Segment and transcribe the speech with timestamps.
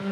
[0.00, 0.06] Ой,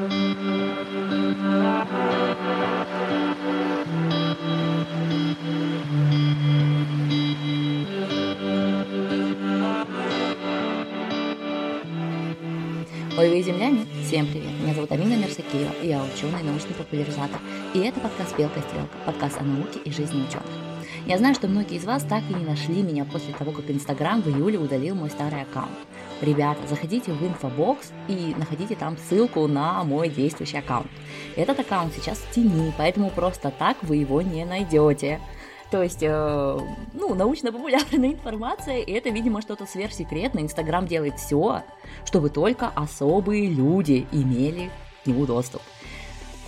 [13.31, 13.87] вы земляне?
[14.05, 14.51] Всем привет!
[14.61, 17.39] Меня зовут Амина Мерсакиева, и я ученый научный популяризатор.
[17.73, 20.51] И это подкаст «Белка стрелка», подкаст о науке и жизни ученых.
[21.07, 24.21] Я знаю, что многие из вас так и не нашли меня после того, как Инстаграм
[24.21, 25.71] в июле удалил мой старый аккаунт.
[26.23, 30.91] Ребята, заходите в инфобокс и находите там ссылку на мой действующий аккаунт.
[31.37, 35.21] Этот аккаунт сейчас в тени, поэтому просто так вы его не найдете.
[35.71, 36.59] То есть, э,
[36.95, 40.43] ну, научно-популярная информация, и это, видимо, что-то сверхсекретное.
[40.43, 41.63] Инстаграм делает все,
[42.05, 44.71] чтобы только особые люди имели
[45.03, 45.61] к нему доступ.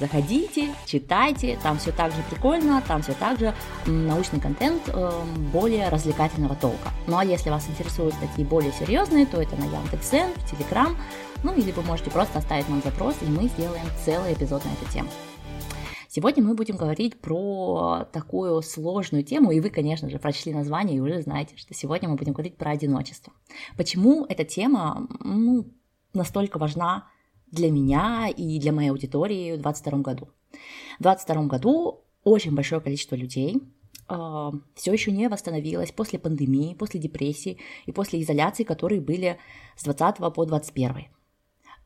[0.01, 3.53] Заходите, читайте, там все так же прикольно, там все так же
[3.87, 5.11] научный контент э,
[5.53, 6.91] более развлекательного толка.
[7.09, 10.97] Ну а если вас интересуют статьи более серьезные, то это на Яндекс.Зен, в Телеграм,
[11.43, 14.93] ну или вы можете просто оставить нам запрос, и мы сделаем целый эпизод на эту
[14.93, 15.09] тему.
[16.09, 21.01] Сегодня мы будем говорить про такую сложную тему, и вы, конечно же, прочли название и
[21.01, 23.33] уже знаете, что сегодня мы будем говорить про одиночество.
[23.77, 25.67] Почему эта тема ну,
[26.15, 27.09] настолько важна
[27.51, 30.29] для меня и для моей аудитории в 2022 году?
[30.99, 33.61] В 2022 году очень большое количество людей э,
[34.09, 39.39] а, все еще не восстановилось после пандемии, после депрессии и после изоляции, которые были
[39.77, 41.07] с 20 по 21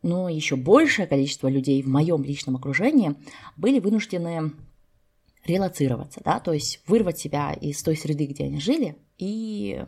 [0.02, 3.14] но еще большее количество людей в моем личном окружении
[3.56, 4.52] были вынуждены
[5.44, 9.84] релацироваться, да, то есть вырвать себя из той среды, где они жили, и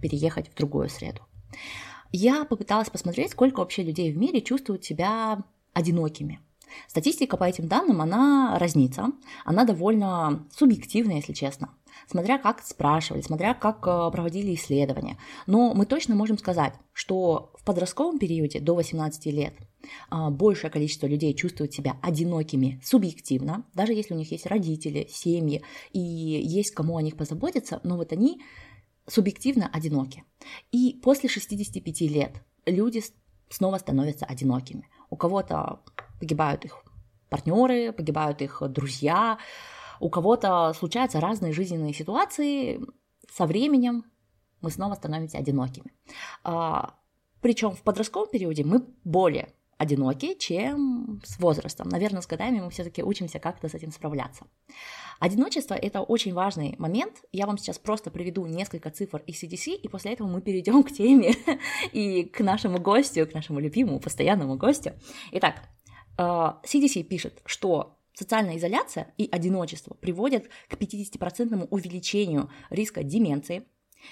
[0.00, 1.22] переехать в другую среду.
[2.12, 5.42] Я попыталась посмотреть, сколько вообще людей в мире чувствуют себя
[5.72, 6.40] одинокими.
[6.86, 9.12] Статистика по этим данным, она разнится,
[9.44, 11.70] она довольно субъективна, если честно
[12.06, 15.18] смотря как спрашивали, смотря как э, проводили исследования.
[15.46, 19.54] Но мы точно можем сказать, что в подростковом периоде до 18 лет
[20.10, 25.62] а, большее количество людей чувствуют себя одинокими субъективно, даже если у них есть родители, семьи
[25.92, 28.42] и есть кому о них позаботиться, но вот они
[29.08, 30.24] субъективно одиноки.
[30.70, 33.02] И после 65 лет люди
[33.48, 34.88] снова становятся одинокими.
[35.10, 35.80] У кого-то
[36.20, 36.84] погибают их
[37.28, 39.38] партнеры, погибают их друзья,
[40.00, 42.80] у кого-то случаются разные жизненные ситуации,
[43.30, 44.04] со временем
[44.60, 45.92] мы снова становимся одинокими.
[46.44, 46.94] А,
[47.40, 51.88] Причем в подростковом периоде мы более одиноки, чем с возрастом.
[51.88, 54.44] Наверное, с годами мы все-таки учимся как-то с этим справляться.
[55.20, 57.22] Одиночество– это очень важный момент.
[57.32, 60.92] Я вам сейчас просто приведу несколько цифр из CDC, и после этого мы перейдем к
[60.92, 61.34] теме
[61.92, 64.92] и к нашему гостю, к нашему любимому постоянному гостю.
[65.32, 65.62] Итак,
[66.18, 73.62] CDC а, пишет, что Социальная изоляция и одиночество приводят к 50% увеличению риска деменции,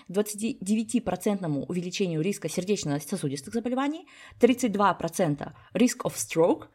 [0.08, 4.06] 29% увеличению риска сердечно-сосудистых заболеваний,
[4.40, 6.66] 32% риск of stroke,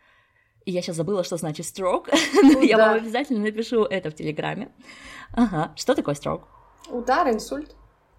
[0.65, 2.13] и я сейчас забыла, что значит stroke,
[2.43, 4.71] но я вам обязательно напишу это в Телеграме.
[5.33, 6.43] Ага, что такое stroke?
[6.89, 7.75] Удар, инсульт.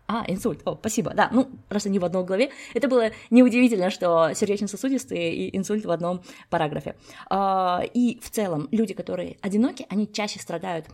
[0.09, 0.61] А, инсульт.
[0.67, 1.15] О, спасибо.
[1.15, 2.51] Да, ну, раз они в одной главе.
[2.75, 6.97] Это было неудивительно, что сердечно-сосудистые и инсульт в одном параграфе.
[7.31, 10.87] А, и в целом люди, которые одиноки, они чаще страдают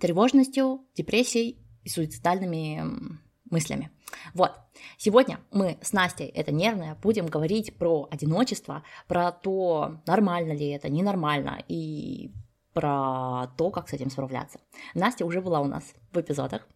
[0.00, 3.18] тревожностью, депрессией и суицидальными
[3.50, 3.90] мыслями.
[4.34, 4.52] Вот,
[4.96, 10.88] сегодня мы с Настей, это нервная, будем говорить про одиночество, про то, нормально ли это,
[10.88, 12.32] ненормально, и
[12.72, 14.60] про то, как с этим справляться.
[14.94, 16.66] Настя уже была у нас в эпизодах,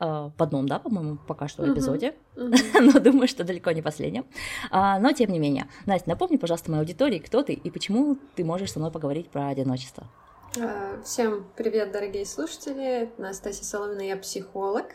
[0.00, 4.26] Э, в одном, да, по-моему, пока что в эпизоде, но думаю, что далеко не последнем.
[4.70, 8.44] А, но тем не менее, Настя, напомни, пожалуйста, моей аудитории, кто ты и почему ты
[8.44, 10.08] можешь со мной поговорить про одиночество.
[10.60, 13.10] А, всем привет, дорогие слушатели.
[13.18, 14.86] Настасья Соломина, я психолог.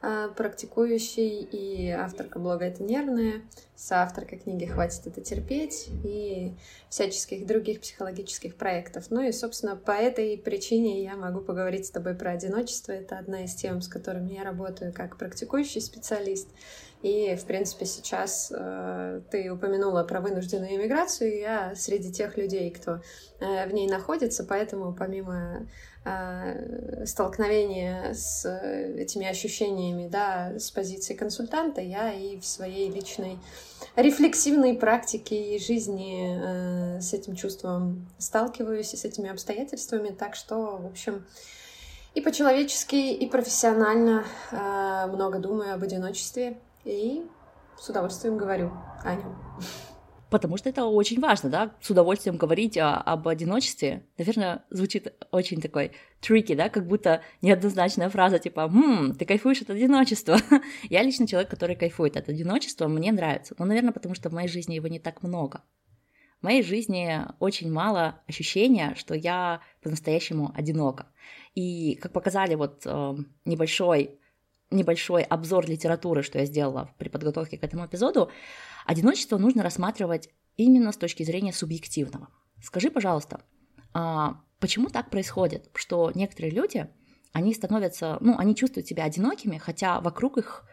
[0.00, 3.42] А, практикующий и авторка блога «Это нервная»,
[3.74, 6.54] соавторка книги «Хватит это терпеть» и
[6.88, 9.06] всяческих других психологических проектов.
[9.10, 12.92] Ну и, собственно, по этой причине я могу поговорить с тобой про одиночество.
[12.92, 16.48] Это одна из тем, с которыми я работаю как практикующий специалист.
[17.02, 21.38] И, в принципе, сейчас э, ты упомянула про вынужденную иммиграцию.
[21.38, 23.00] Я среди тех людей, кто
[23.40, 25.68] э, в ней находится, поэтому помимо
[26.08, 28.44] э, столкновения с
[28.96, 33.38] этими ощущениями, да, с позиции консультанта, я и в своей личной
[33.96, 40.08] рефлексивной практике и жизни э, с этим чувством сталкиваюсь и с этими обстоятельствами.
[40.08, 41.26] Так что, в общем,
[42.14, 47.24] и по-человечески, и профессионально э, много думаю об одиночестве и
[47.78, 48.72] с удовольствием говорю
[49.04, 49.36] о нем.
[50.30, 54.04] Потому что это очень важно, да, с удовольствием говорить о, об одиночестве.
[54.18, 59.70] Наверное, звучит очень такой трики, да, как будто неоднозначная фраза, типа, «Ммм, ты кайфуешь от
[59.70, 60.36] одиночества».
[60.90, 63.54] Я лично человек, который кайфует от одиночества, мне нравится.
[63.58, 65.62] Но, наверное, потому что в моей жизни его не так много.
[66.40, 71.06] в моей жизни очень мало ощущения, что я по-настоящему одинока.
[71.54, 73.14] И как показали вот э,
[73.44, 74.18] небольшой,
[74.70, 78.30] небольшой обзор литературы, что я сделала при подготовке к этому эпизоду,
[78.86, 82.28] одиночество нужно рассматривать именно с точки зрения субъективного.
[82.62, 83.40] Скажи, пожалуйста,
[83.94, 86.88] а почему так происходит, что некоторые люди,
[87.32, 90.64] они становятся, ну, они чувствуют себя одинокими, хотя вокруг их,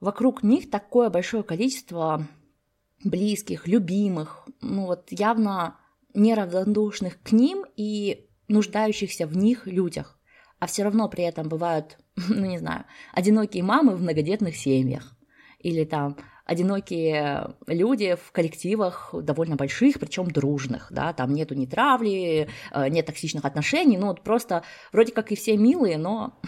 [0.00, 2.26] вокруг них такое большое количество
[3.04, 5.76] близких, любимых, ну вот явно
[6.14, 10.18] неравнодушных к ним и нуждающихся в них людях.
[10.58, 15.14] А все равно при этом бывают, ну не знаю, одинокие мамы в многодетных семьях.
[15.60, 22.48] Или там одинокие люди в коллективах довольно больших, причем дружных, да, там нету ни травли,
[22.72, 26.38] э, нет токсичных отношений, ну вот просто вроде как и все милые, но,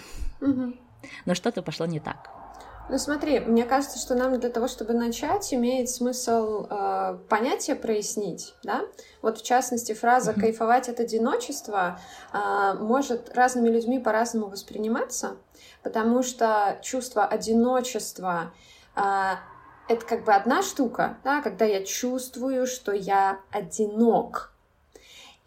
[0.40, 0.74] угу.
[1.26, 2.30] но что-то пошло не так.
[2.90, 8.54] Ну смотри, мне кажется, что нам для того, чтобы начать, имеет смысл э, понятие прояснить,
[8.62, 8.82] да?
[9.20, 12.00] Вот в частности фраза "кайфовать от одиночества"
[12.32, 15.36] э, может разными людьми по-разному восприниматься,
[15.82, 18.52] потому что чувство одиночества
[18.96, 19.00] э,
[19.88, 24.52] это как бы одна штука, да, когда я чувствую, что я одинок,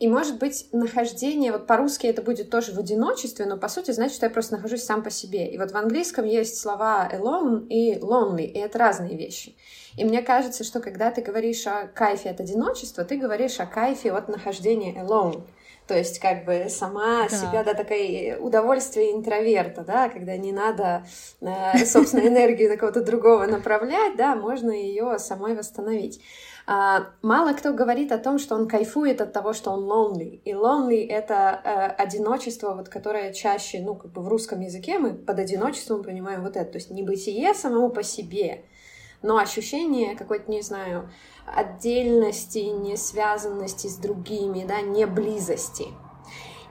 [0.01, 4.15] и, может быть, нахождение, вот по-русски это будет тоже в одиночестве, но по сути значит,
[4.15, 5.47] что я просто нахожусь сам по себе.
[5.47, 9.55] И вот в английском есть слова alone и lonely, и это разные вещи.
[9.95, 14.11] И мне кажется, что когда ты говоришь о кайфе от одиночества, ты говоришь о кайфе
[14.11, 15.43] от нахождения alone.
[15.91, 17.35] То есть как бы сама да.
[17.35, 21.05] себя, да, такое удовольствие интроверта, да, когда не надо,
[21.41, 26.21] э, собственно, энергию на кого-то другого направлять, да, можно ее самой восстановить.
[26.65, 30.39] А, мало кто говорит о том, что он кайфует от того, что он lonely.
[30.45, 35.13] И lonely— это э, одиночество, вот, которое чаще, ну, как бы в русском языке мы
[35.13, 36.71] под одиночеством понимаем вот это.
[36.71, 38.63] То есть не бытие самому по себе,
[39.21, 41.09] но ощущение какой-то, не знаю,
[41.45, 45.87] отдельности, не связанности с другими, да, не близости.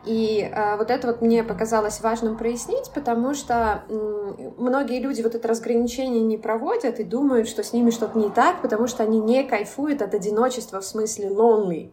[0.06, 5.34] И э, вот это вот мне показалось важным прояснить, потому что э, многие люди вот
[5.34, 9.20] это разграничение не проводят и думают, что с ними что-то не так, потому что они
[9.20, 11.90] не кайфуют от одиночества в смысле lonely.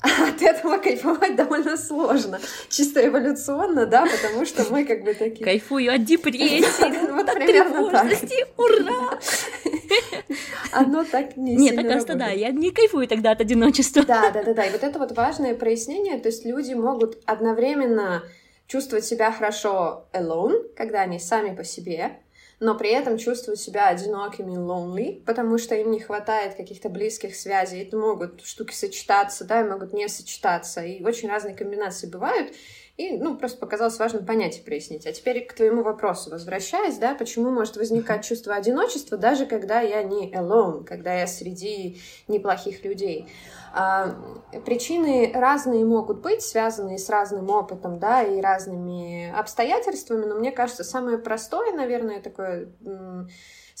[0.28, 5.44] от этого кайфовать довольно сложно, чисто эволюционно, да, потому что мы как бы такие...
[5.44, 8.06] Кайфую от депрессии, вот примерно так.
[8.56, 9.18] ура!
[10.72, 14.04] Оно так не Нет, так просто да, я не кайфую тогда от одиночества.
[14.06, 18.22] Да, да, да, да, и вот это вот важное прояснение, то есть люди могут одновременно
[18.68, 22.20] чувствовать себя хорошо alone, когда они сами по себе,
[22.60, 27.82] но при этом чувствуют себя одинокими, lonely, потому что им не хватает каких-то близких связей.
[27.82, 30.84] Это могут штуки сочетаться, да, и могут не сочетаться.
[30.84, 32.52] И очень разные комбинации бывают.
[33.00, 35.06] И, ну, просто показалось важным понятие прояснить.
[35.06, 40.02] А теперь к твоему вопросу возвращаясь, да, почему может возникать чувство одиночества, даже когда я
[40.02, 41.98] не alone, когда я среди
[42.28, 43.26] неплохих людей.
[43.72, 44.14] А,
[44.66, 50.84] причины разные могут быть, связанные с разным опытом, да, и разными обстоятельствами, но мне кажется,
[50.84, 52.68] самое простое, наверное, такое,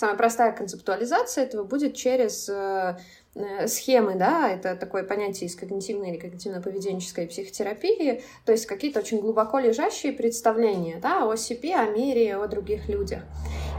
[0.00, 2.96] самая простая концептуализация этого будет через э,
[3.36, 9.20] Э, схемы, да, это такое понятие из когнитивной или когнитивно-поведенческой психотерапии, то есть какие-то очень
[9.20, 13.22] глубоко лежащие представления, да, о себе, о мире, о других людях.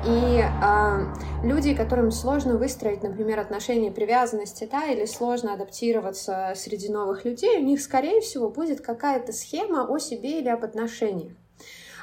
[0.08, 7.26] И э, люди, которым сложно выстроить, например, отношения привязанности, да, или сложно адаптироваться среди новых
[7.26, 11.34] людей, у них, скорее всего, будет какая-то схема о себе или об отношениях,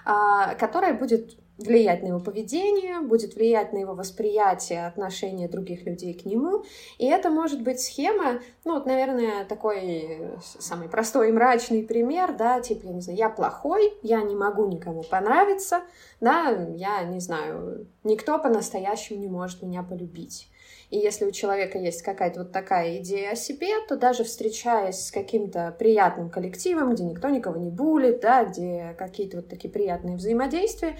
[0.05, 6.15] э, которая будет влиять на его поведение, будет влиять на его восприятие отношения других людей
[6.15, 6.65] к нему.
[6.99, 12.61] И это может быть схема, ну вот, наверное, такой самый простой и мрачный пример, да,
[12.61, 15.83] типа, я не знаю, я плохой, я не могу никому понравиться,
[16.21, 20.49] да, я не знаю, никто по-настоящему не может меня полюбить.
[20.91, 25.11] И если у человека есть какая-то вот такая идея о себе, то даже встречаясь с
[25.11, 30.97] каким-то приятным коллективом, где никто никого не булит, да, где какие-то вот такие приятные взаимодействия,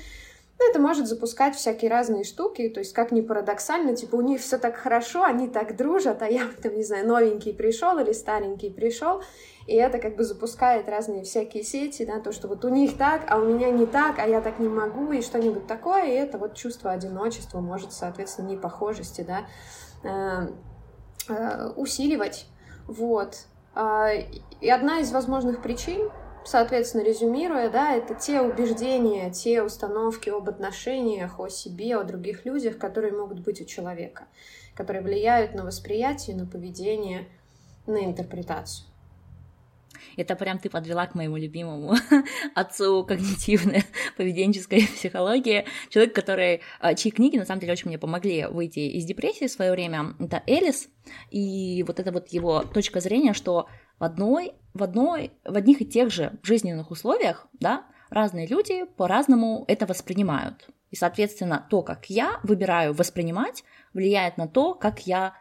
[0.59, 4.41] ну, это может запускать всякие разные штуки, то есть как ни парадоксально, типа у них
[4.41, 8.71] все так хорошо, они так дружат, а я там, не знаю, новенький пришел или старенький
[8.71, 9.23] пришел,
[9.67, 13.23] и это как бы запускает разные всякие сети, да, то, что вот у них так,
[13.29, 16.39] а у меня не так, а я так не могу, и что-нибудь такое, и это
[16.39, 19.47] вот чувство одиночества может, соответственно, непохожести, да,
[20.03, 20.49] э,
[21.29, 22.47] э, усиливать,
[22.89, 23.47] вот.
[23.75, 24.11] А,
[24.61, 26.11] и одна из возможных причин
[26.49, 32.79] соответственно, резюмируя, да, это те убеждения, те установки об отношениях, о себе, о других людях,
[32.79, 34.27] которые могут быть у человека,
[34.75, 37.29] которые влияют на восприятие, на поведение,
[37.87, 38.87] на интерпретацию.
[40.17, 41.95] Это прям ты подвела к моему любимому
[42.55, 43.85] отцу когнитивной
[44.17, 45.67] поведенческой психологии.
[45.91, 49.53] Человек, который, а, чьи книги на самом деле очень мне помогли выйти из депрессии в
[49.53, 50.89] свое время, это Элис.
[51.31, 55.87] И вот это вот его точка зрения, что в одной, в одной, в одних и
[55.87, 60.69] тех же жизненных условиях, да, разные люди по-разному это воспринимают.
[60.91, 65.35] И, соответственно, то, как я выбираю воспринимать, влияет на то, как я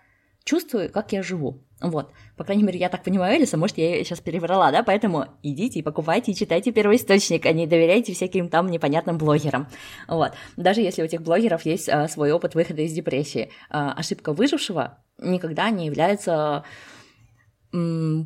[0.44, 1.64] чувствую, как я живу.
[1.80, 2.10] Вот.
[2.36, 5.84] По крайней мере, я так понимаю Элиса, может, я сейчас переврала, да, поэтому идите и
[5.84, 9.68] покупайте и читайте первоисточник, а не доверяйте всяким там непонятным блогерам.
[10.08, 10.32] Вот.
[10.56, 13.52] Даже если у этих блогеров есть а, свой опыт выхода из депрессии.
[13.70, 16.64] А, ошибка выжившего никогда не является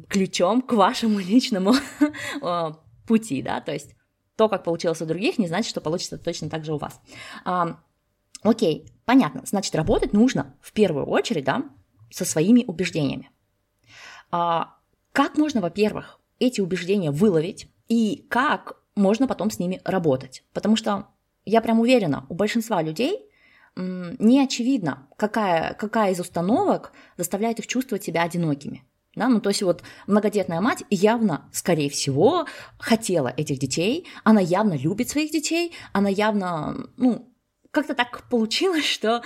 [0.08, 1.74] ключом к вашему личному
[2.42, 3.96] а, пути, да, то есть
[4.36, 7.00] то, как получилось у других, не значит, что получится точно так же у вас.
[7.46, 7.80] А,
[8.42, 11.64] окей, понятно, значит, работать нужно в первую очередь, да,
[12.10, 13.30] со своими убеждениями.
[14.32, 14.76] А,
[15.12, 20.44] как можно, во-первых, эти убеждения выловить и как можно потом с ними работать?
[20.54, 21.08] Потому что
[21.46, 23.28] я прям уверена, у большинства людей
[23.76, 28.84] не очевидно, какая, какая из установок заставляет их чувствовать себя одинокими.
[29.16, 32.46] Да, ну, то есть вот многодетная мать явно, скорее всего,
[32.80, 37.30] хотела этих детей, она явно любит своих детей, она явно, ну,
[37.72, 39.22] как-то так получилось, что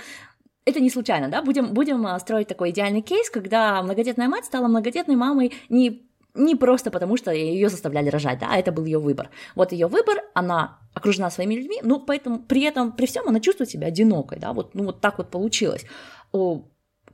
[0.64, 4.66] это не случайно, да, будем, будем а, строить такой идеальный кейс, когда многодетная мать стала
[4.66, 8.98] многодетной мамой не не просто потому, что ее заставляли рожать, да, а это был ее
[8.98, 9.30] выбор.
[9.54, 13.70] Вот ее выбор, она окружена своими людьми, ну, поэтому при этом, при всем она чувствует
[13.70, 15.86] себя одинокой, да, вот, ну, вот так вот получилось.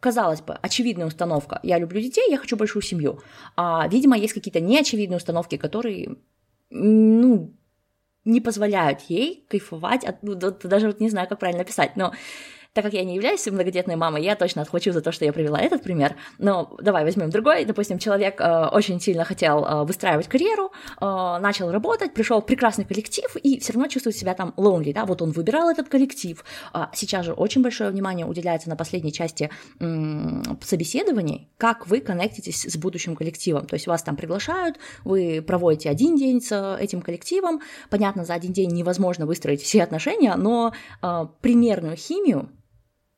[0.03, 3.21] Казалось бы, очевидная установка, я люблю детей, я хочу большую семью.
[3.55, 6.17] А, видимо, есть какие-то неочевидные установки, которые,
[6.71, 7.55] ну,
[8.25, 12.13] не позволяют ей кайфовать от, ну, даже вот не знаю, как правильно написать, но
[12.73, 15.61] так как я не являюсь многодетной мамой, я точно отхвачу за то, что я привела
[15.61, 16.17] этот пример.
[16.39, 17.65] Но давай возьмем другой.
[17.65, 21.05] Допустим, человек э, очень сильно хотел э, выстраивать карьеру, э,
[21.41, 25.21] начал работать, пришел в прекрасный коллектив и все равно чувствует себя там lonely, да, вот
[25.21, 26.43] он выбирал этот коллектив.
[26.73, 32.65] А сейчас же очень большое внимание уделяется на последней части м- собеседований, как вы коннектитесь
[32.65, 33.67] с будущим коллективом.
[33.67, 37.61] То есть вас там приглашают, вы проводите один день с этим коллективом.
[37.91, 42.49] Понятно, за один день невозможно выстроить все отношения, но э, примерную химию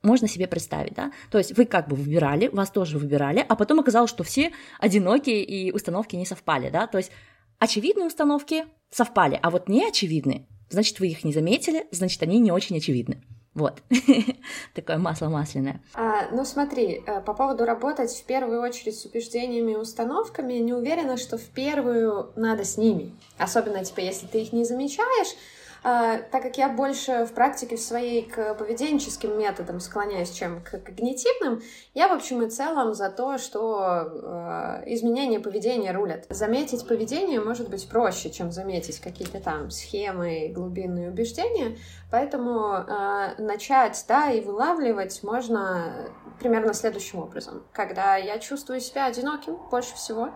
[0.04, 1.12] можно себе представить, да?
[1.30, 5.42] То есть вы как бы выбирали, вас тоже выбирали, а потом оказалось, что все одинокие
[5.42, 6.86] и установки не совпали, да?
[6.86, 7.10] То есть
[7.58, 12.76] очевидные установки совпали, а вот неочевидные, значит, вы их не заметили, значит, они не очень
[12.76, 13.22] очевидны.
[13.54, 13.82] Вот.
[14.74, 15.80] Такое масло масляное.
[15.94, 20.72] А, ну смотри, э, по поводу работать в первую очередь с убеждениями и установками, не
[20.72, 23.12] уверена, что в первую надо с ними.
[23.38, 25.36] Особенно, типа, если ты их не замечаешь,
[25.84, 31.60] так как я больше в практике в своей к поведенческим методам склоняюсь, чем к когнитивным,
[31.92, 36.24] я в общем и целом за то, что э, изменения поведения рулят.
[36.30, 41.76] Заметить поведение может быть проще, чем заметить какие-то там схемы, глубинные убеждения,
[42.10, 46.10] поэтому э, начать, да, и вылавливать можно
[46.40, 47.62] примерно следующим образом.
[47.72, 50.30] Когда я чувствую себя одиноким больше всего,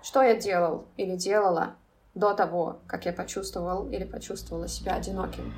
[0.00, 1.74] что я делал или делала
[2.14, 5.54] до того, как я почувствовал или почувствовала себя одиноким.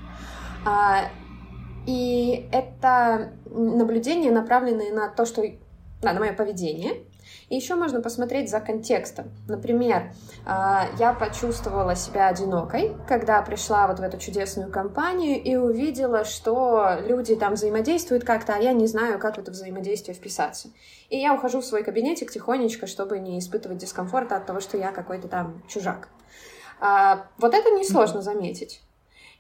[0.64, 1.08] А,
[1.86, 5.42] и это наблюдения, направленные на то, что
[6.02, 7.04] да, на мое поведение.
[7.52, 9.30] И еще можно посмотреть за контекстом.
[9.46, 10.10] Например,
[10.46, 16.96] а, я почувствовала себя одинокой, когда пришла вот в эту чудесную компанию и увидела, что
[17.06, 20.70] люди там взаимодействуют как-то, а я не знаю, как в это взаимодействие вписаться.
[21.10, 24.90] И я ухожу в свой кабинетик тихонечко, чтобы не испытывать дискомфорта от того, что я
[24.90, 26.08] какой-то там чужак.
[26.80, 28.80] А, вот это несложно заметить.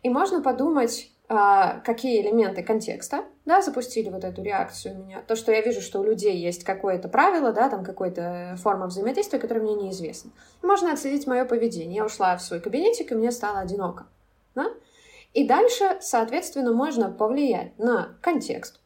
[0.02, 5.22] И можно подумать, какие элементы контекста, да, запустили вот эту реакцию у меня.
[5.22, 9.38] То, что я вижу, что у людей есть какое-то правило, да, там какая-то форма взаимодействия,
[9.38, 10.32] которая мне неизвестна.
[10.62, 11.96] можно отследить мое поведение.
[11.96, 14.06] Я ушла в свой кабинетик, и мне стало одиноко.
[14.54, 14.66] Да?
[15.32, 18.81] И дальше, соответственно, можно повлиять на контекст.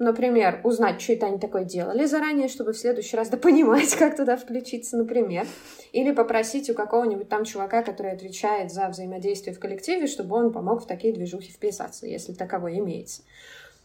[0.00, 4.16] Например, узнать, что это они такое делали заранее, чтобы в следующий раз да понимать, как
[4.16, 5.46] туда включиться, например.
[5.92, 10.82] Или попросить у какого-нибудь там чувака, который отвечает за взаимодействие в коллективе, чтобы он помог
[10.82, 13.24] в такие движухи вписаться, если таковой имеется.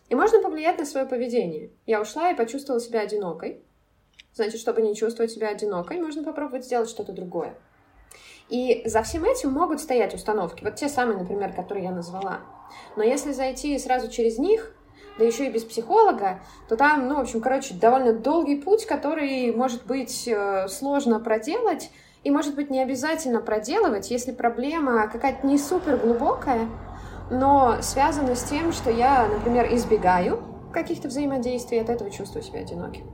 [0.07, 1.71] И можно повлиять на свое поведение.
[1.85, 3.59] Я ушла и почувствовала себя одинокой.
[4.33, 7.55] Значит, чтобы не чувствовать себя одинокой, можно попробовать сделать что-то другое.
[8.47, 10.63] И за всем этим могут стоять установки.
[10.63, 12.39] Вот те самые, например, которые я назвала.
[12.95, 14.74] Но если зайти сразу через них,
[15.17, 19.53] да еще и без психолога, то там, ну, в общем, короче, довольно долгий путь, который,
[19.55, 21.89] может быть, э, сложно проделать,
[22.23, 26.67] и, может быть, не обязательно проделывать, если проблема какая-то не супер глубокая,
[27.29, 30.43] но связана с тем, что я, например, избегаю
[30.73, 33.05] каких-то взаимодействий, от этого чувствую себя одиноким.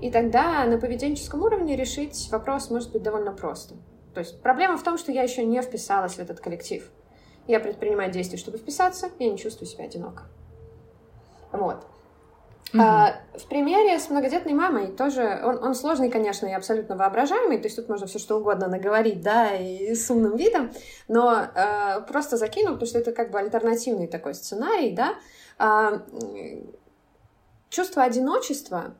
[0.00, 3.74] И тогда на поведенческом уровне решить вопрос может быть довольно просто.
[4.12, 6.88] То есть проблема в том, что я еще не вписалась в этот коллектив.
[7.46, 10.24] Я предпринимаю действия, чтобы вписаться, я не чувствую себя одиноко.
[11.54, 11.86] Вот.
[12.72, 12.82] Угу.
[12.82, 17.64] А, в примере с многодетной мамой тоже, он, он сложный, конечно, и абсолютно воображаемый, то
[17.64, 20.72] есть тут можно все что угодно наговорить, да, и с умным видом,
[21.06, 25.14] но а, просто закину, потому что это как бы альтернативный такой сценарий, да.
[25.56, 26.02] А,
[27.68, 28.94] чувство одиночества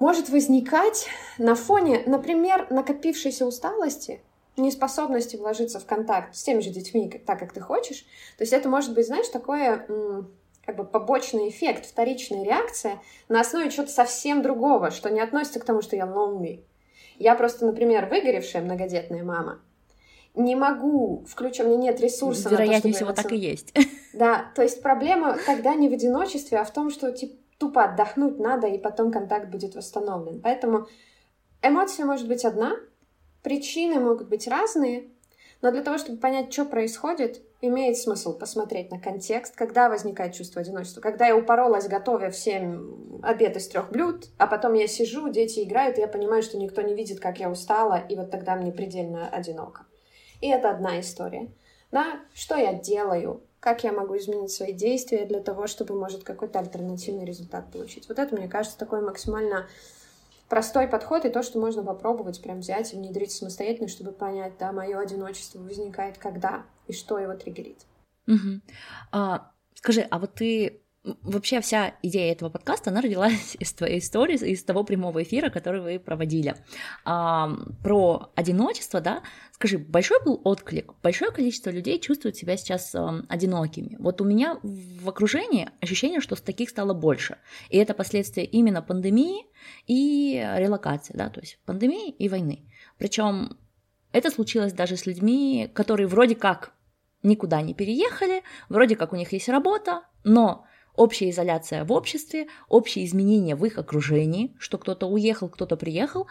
[0.00, 1.06] может возникать
[1.38, 4.20] на фоне, например, накопившейся усталости,
[4.56, 8.00] неспособности вложиться в контакт с теми же детьми, так как ты хочешь.
[8.36, 9.86] То есть это может быть, знаешь, такое
[10.64, 15.64] как бы побочный эффект, вторичная реакция на основе чего-то совсем другого, что не относится к
[15.64, 16.64] тому, что я lonely.
[17.18, 19.60] Я просто, например, выгоревшая многодетная мама,
[20.34, 23.72] не могу, включая, мне нет ресурса Вероятнее на то, чтобы всего так и есть.
[24.14, 28.38] Да, то есть проблема тогда не в одиночестве, а в том, что типа, тупо отдохнуть
[28.38, 30.40] надо, и потом контакт будет восстановлен.
[30.40, 30.86] Поэтому
[31.62, 32.76] эмоция может быть одна,
[33.42, 35.08] причины могут быть разные,
[35.62, 40.60] но для того, чтобы понять, что происходит, имеет смысл посмотреть на контекст, когда возникает чувство
[40.60, 41.00] одиночества.
[41.00, 45.98] Когда я упоролась, готовя всем обед из трех блюд, а потом я сижу, дети играют,
[45.98, 49.28] и я понимаю, что никто не видит, как я устала, и вот тогда мне предельно
[49.28, 49.86] одиноко.
[50.40, 51.50] И это одна история.
[51.90, 56.58] Да, что я делаю, как я могу изменить свои действия для того, чтобы, может, какой-то
[56.58, 58.08] альтернативный результат получить.
[58.08, 59.68] Вот это, мне кажется, такой максимально
[60.48, 64.72] простой подход и то, что можно попробовать прям взять и внедрить самостоятельно, чтобы понять, да,
[64.72, 67.86] мое одиночество возникает когда и что его триггерит.
[68.26, 68.60] Угу.
[69.12, 74.36] А, скажи, а вот ты вообще вся идея этого подкаста, она родилась из твоей истории,
[74.36, 76.54] из того прямого эфира, который вы проводили.
[77.04, 77.50] А,
[77.82, 83.96] про одиночество, да, скажи, большой был отклик, большое количество людей чувствует себя сейчас а, одинокими.
[83.98, 87.36] Вот у меня в окружении ощущение, что таких стало больше.
[87.68, 89.46] И это последствия именно пандемии
[89.86, 92.66] и релокации, да, то есть пандемии и войны.
[92.98, 93.58] Причем
[94.12, 96.72] это случилось даже с людьми, которые вроде как
[97.22, 103.04] никуда не переехали, вроде как у них есть работа, но общая изоляция в обществе, общие
[103.04, 106.26] изменения в их окружении, что кто-то уехал, кто-то приехал,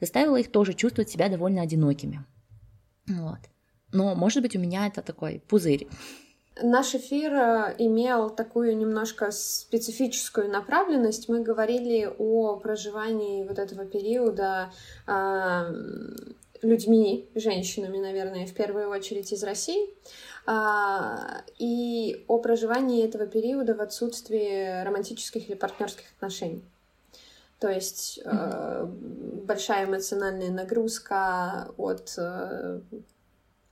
[0.00, 2.24] заставило их тоже чувствовать себя довольно одинокими.
[3.06, 3.38] Вот.
[3.92, 5.88] Но, может быть, у меня это такой пузырь.
[6.60, 11.28] Наш эфир э, имел такую немножко специфическую направленность.
[11.28, 14.72] Мы говорили о проживании вот этого периода
[15.06, 15.72] э,
[16.62, 19.88] людьми, женщинами, наверное, в первую очередь из России.
[20.46, 26.64] А, и о проживании этого периода в отсутствии романтических или партнерских отношений.
[27.60, 29.44] То есть mm-hmm.
[29.44, 32.80] большая эмоциональная нагрузка от э,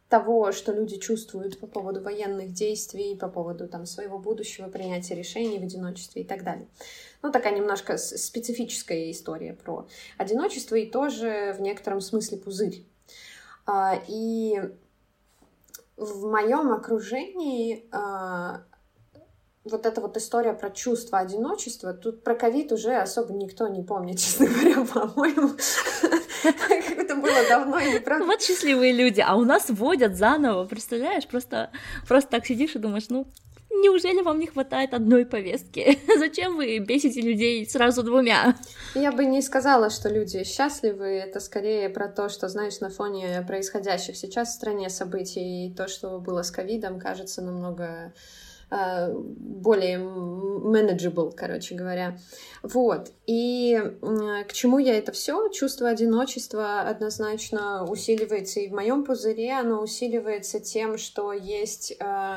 [0.09, 5.59] того, что люди чувствуют по поводу военных действий, по поводу там своего будущего принятия решений
[5.59, 6.69] в одиночестве и так далее.
[7.23, 12.85] Ну, такая немножко специфическая история про одиночество и тоже в некотором смысле пузырь.
[13.67, 14.61] А, и
[15.97, 18.63] в моем окружении а,
[19.65, 24.19] вот эта вот история про чувство одиночества, тут про ковид уже особо никто не помнит,
[24.21, 25.51] честно говоря, по-моему.
[26.69, 28.27] Как это было давно и неправда.
[28.27, 31.27] Вот счастливые люди, а у нас вводят заново, представляешь?
[31.27, 31.71] Просто,
[32.07, 33.27] просто так сидишь и думаешь, ну,
[33.83, 35.99] Неужели вам не хватает одной повестки?
[36.19, 38.57] Зачем вы бесите людей сразу двумя?
[38.95, 41.07] Я бы не сказала, что люди счастливы.
[41.07, 46.19] Это скорее про то, что, знаешь, на фоне происходящих сейчас в стране событий, то, что
[46.21, 48.15] было с ковидом, кажется намного
[48.69, 52.19] более manageable, короче говоря.
[52.63, 53.13] Вот.
[53.27, 53.81] И
[54.49, 55.49] к чему я это все?
[55.51, 59.53] Чувство одиночества однозначно усиливается и в моем пузыре.
[59.53, 62.37] Оно усиливается тем, что есть э,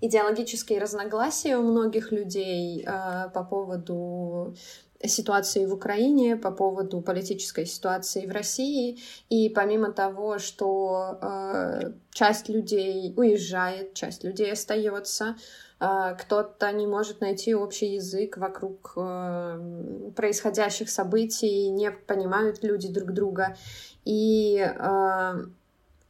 [0.00, 4.54] идеологические разногласия у многих людей э, по поводу
[5.02, 8.98] ситуации в Украине, по поводу политической ситуации в России.
[9.30, 17.22] И помимо того, что э, часть людей уезжает, часть людей остается, э, кто-то не может
[17.22, 23.56] найти общий язык вокруг э, происходящих событий, не понимают люди друг друга.
[24.04, 25.32] И э,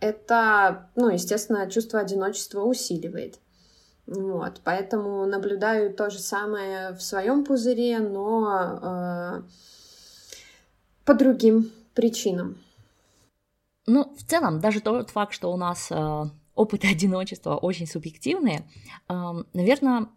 [0.01, 3.39] это, ну, естественно, чувство одиночества усиливает.
[4.07, 9.43] Вот, поэтому наблюдаю то же самое в своем пузыре, но э,
[11.05, 12.59] по другим причинам.
[13.87, 16.25] Ну, в целом, даже тот факт, что у нас э,
[16.61, 18.69] опыты одиночества очень субъективные,
[19.09, 20.09] наверное,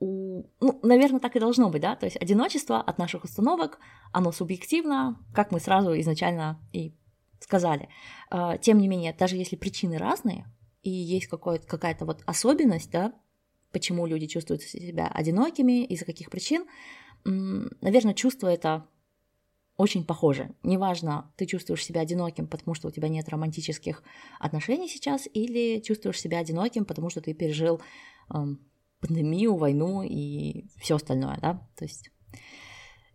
[0.00, 0.44] у...
[0.60, 3.78] ну, наверное, так и должно быть, да, то есть одиночество от наших установок,
[4.12, 6.94] оно субъективно, как мы сразу изначально и
[7.40, 7.88] сказали.
[8.30, 10.46] Э, тем не менее, даже если причины разные,
[10.82, 13.12] и есть какая-то вот особенность, да,
[13.72, 16.64] почему люди чувствуют себя одинокими, из-за каких причин,
[17.24, 18.86] наверное, чувство это
[19.78, 20.50] очень похожи.
[20.64, 24.02] Неважно, ты чувствуешь себя одиноким, потому что у тебя нет романтических
[24.40, 27.80] отношений сейчас, или чувствуешь себя одиноким, потому что ты пережил
[28.34, 28.60] эм,
[29.00, 32.10] пандемию, войну и все остальное, да, то есть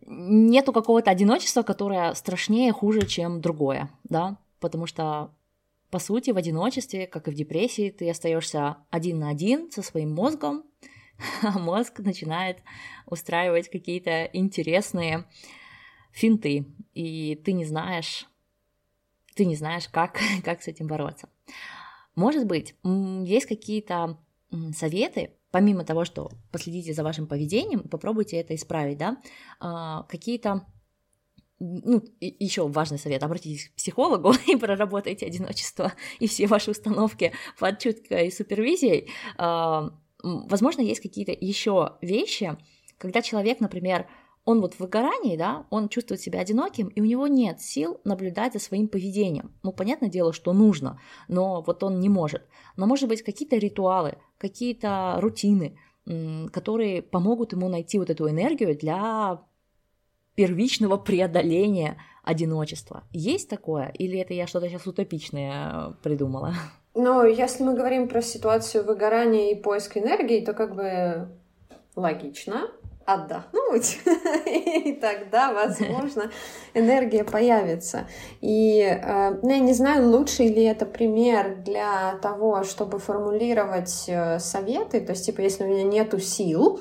[0.06, 5.34] нету какого-то одиночества, которое страшнее, хуже, чем другое, да, потому что
[5.90, 10.14] по сути в одиночестве, как и в депрессии, ты остаешься один на один со своим
[10.14, 10.64] мозгом,
[11.42, 12.58] а мозг начинает
[13.06, 15.26] устраивать какие-то интересные
[16.14, 18.26] финты, и ты не знаешь,
[19.34, 21.28] ты не знаешь, как, как с этим бороться.
[22.14, 24.18] Может быть, есть какие-то
[24.72, 29.16] советы, помимо того, что последите за вашим поведением, попробуйте это исправить, да,
[29.58, 30.64] а, какие-то
[31.58, 37.78] ну, еще важный совет, обратитесь к психологу и проработайте одиночество и все ваши установки под
[37.80, 39.10] чуткой супервизией.
[39.36, 39.90] А,
[40.22, 42.56] возможно, есть какие-то еще вещи,
[42.98, 44.06] когда человек, например,
[44.44, 48.52] он вот в выгорании, да, он чувствует себя одиноким, и у него нет сил наблюдать
[48.52, 49.54] за своим поведением.
[49.62, 52.42] Ну, понятное дело, что нужно, но вот он не может.
[52.76, 55.78] Но, может быть, какие-то ритуалы, какие-то рутины,
[56.52, 59.40] которые помогут ему найти вот эту энергию для
[60.34, 63.04] первичного преодоления одиночества.
[63.12, 63.88] Есть такое?
[63.88, 66.54] Или это я что-то сейчас утопичное придумала?
[66.94, 71.28] Ну, если мы говорим про ситуацию выгорания и поиск энергии, то как бы
[71.96, 72.70] логично
[73.06, 74.00] отдохнуть,
[74.46, 76.30] и тогда, возможно,
[76.72, 78.06] энергия появится.
[78.40, 84.38] И э, ну, я не знаю, лучший ли это пример для того, чтобы формулировать э,
[84.38, 86.80] советы, то есть, типа, если у меня нету сил,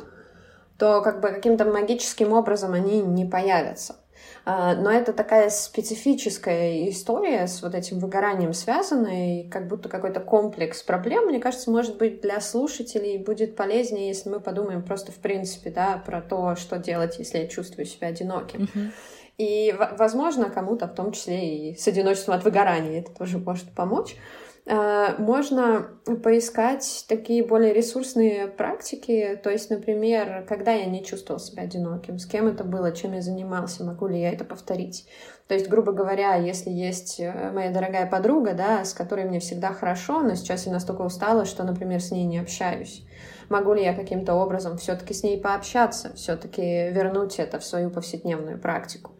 [0.78, 3.96] то как бы каким-то магическим образом они не появятся.
[4.46, 10.20] А, но это такая специфическая история с вот этим выгоранием связанная, и как будто какой-то
[10.20, 11.28] комплекс проблем.
[11.28, 16.02] Мне кажется, может быть, для слушателей будет полезнее, если мы подумаем просто в принципе, да,
[16.06, 18.68] про то, что делать, если я чувствую себя одиноким.
[19.38, 24.16] И, возможно, кому-то, в том числе и с одиночеством от выгорания, это тоже может помочь.
[24.66, 25.90] А, можно
[26.24, 32.26] поискать такие более ресурсные практики, то есть, например, когда я не чувствовал себя одиноким, с
[32.26, 35.06] кем это было, чем я занимался, могу ли я это повторить.
[35.48, 39.74] То есть, грубо говоря, если есть э, моя дорогая подруга, да, с которой мне всегда
[39.74, 43.06] хорошо, но сейчас я настолько устала, что, например, с ней не общаюсь.
[43.50, 48.58] Могу ли я каким-то образом все-таки с ней пообщаться, все-таки вернуть это в свою повседневную
[48.58, 49.12] практику?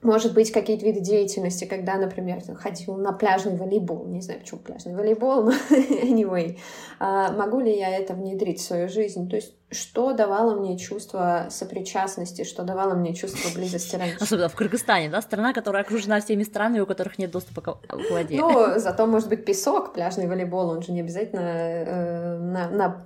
[0.00, 4.94] Может быть, какие-то виды деятельности, когда, например, ходил на пляжный волейбол, не знаю, почему пляжный
[4.94, 6.56] волейбол, но anyway,
[7.00, 9.28] а, могу ли я это внедрить в свою жизнь?
[9.28, 14.18] То есть, что давало мне чувство сопричастности, что давало мне чувство близости раньше?
[14.20, 17.78] Особенно в Кыргызстане, да, страна, которая окружена всеми странами, у которых нет доступа к
[18.10, 18.36] воде.
[18.36, 23.04] Ну, зато может быть песок, пляжный волейбол, он же не обязательно э, на, на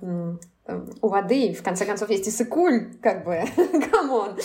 [1.01, 3.43] у воды, в конце концов, есть Иссык-Куль, как бы,
[3.91, 4.37] come on,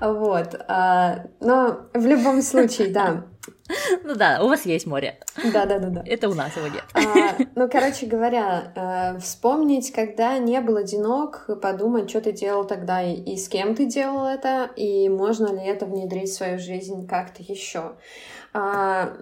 [0.00, 3.24] вот, а, но в любом случае, да.
[4.04, 5.18] Ну да, у вас есть море.
[5.52, 6.02] Да, да, да, да.
[6.06, 6.84] Это у нас его нет.
[6.94, 13.02] А, ну, короче говоря, а, вспомнить, когда не был одинок, подумать, что ты делал тогда
[13.02, 17.06] и, и с кем ты делал это, и можно ли это внедрить в свою жизнь
[17.06, 17.92] как-то еще.
[18.52, 19.16] А,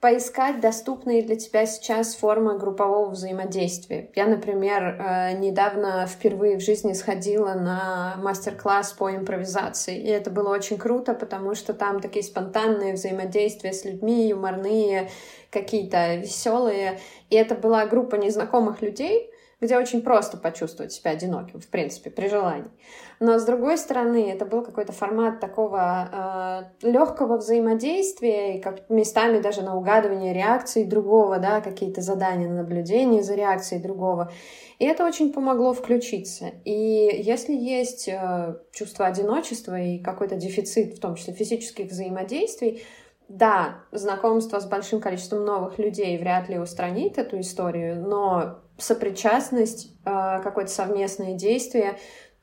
[0.00, 4.10] поискать доступные для тебя сейчас формы группового взаимодействия.
[4.14, 10.50] Я, например, э, недавно впервые в жизни сходила на мастер-класс по импровизации, и это было
[10.50, 15.10] очень круто, потому что там такие спонтанные взаимодействия с людьми, юморные,
[15.50, 21.66] какие-то веселые, и это была группа незнакомых людей, где очень просто почувствовать себя одиноким, в
[21.66, 22.70] принципе, при желании.
[23.18, 29.40] Но с другой стороны, это был какой-то формат такого э, легкого взаимодействия, и как местами
[29.40, 34.30] даже на угадывание реакции другого, да, какие-то задания на наблюдение за реакцией другого.
[34.78, 36.52] И это очень помогло включиться.
[36.64, 42.84] И если есть э, чувство одиночества и какой-то дефицит, в том числе физических взаимодействий,
[43.28, 50.40] да, знакомство с большим количеством новых людей вряд ли устранит эту историю, но сопричастность, э,
[50.42, 51.98] какое-то совместное действие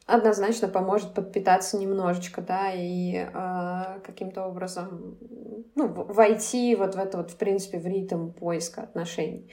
[0.06, 5.18] однозначно поможет подпитаться немножечко, да, и э, каким-то образом
[5.76, 9.52] ну, войти вот в это вот, в принципе, в ритм поиска отношений.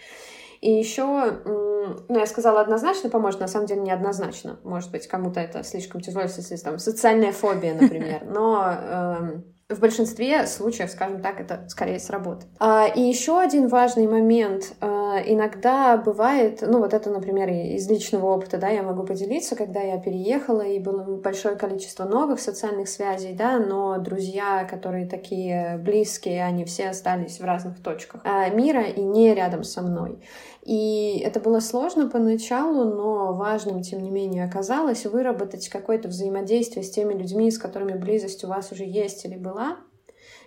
[0.61, 4.61] И еще, ну, я сказала однозначно поможет, на самом деле неоднозначно.
[4.63, 8.25] Может быть, кому-то это слишком тяжело, если там социальная фобия, например.
[8.25, 9.41] Но э,
[9.75, 12.51] в большинстве случаев, скажем так, это скорее сработает.
[12.61, 14.75] А, и еще один важный момент.
[14.81, 19.81] А, иногда бывает, ну вот это, например, из личного опыта, да, я могу поделиться, когда
[19.81, 26.45] я переехала, и было большое количество новых социальных связей, да, но друзья, которые такие близкие,
[26.45, 30.21] они все остались в разных точках а, мира и не рядом со мной.
[30.63, 36.91] И это было сложно поначалу, но важным, тем не менее, оказалось выработать какое-то взаимодействие с
[36.91, 39.79] теми людьми, с которыми близость у вас уже есть или была,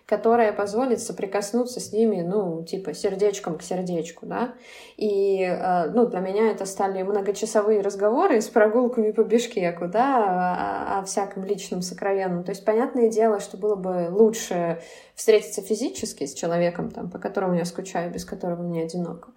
[0.05, 4.53] которая позволит соприкоснуться с ними, ну, типа, сердечком к сердечку, да.
[4.97, 10.99] И, э, ну, для меня это стали многочасовые разговоры с прогулками по Бишкеку, да, о,
[10.99, 12.43] о всяком личном, сокровенном.
[12.43, 14.79] То есть, понятное дело, что было бы лучше
[15.15, 19.31] встретиться физически с человеком, там, по которому я скучаю, без которого мне одиноко.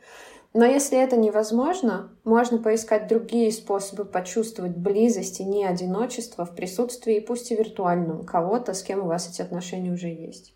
[0.55, 7.21] Но если это невозможно, можно поискать другие способы почувствовать близость и не одиночество в присутствии,
[7.21, 10.55] пусть и виртуальном, кого-то, с кем у вас эти отношения уже есть.